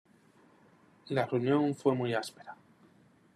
La 1.11 1.27
reunión 1.27 1.75
fue 1.75 1.93
muy 1.93 2.15
áspera. 2.15 2.57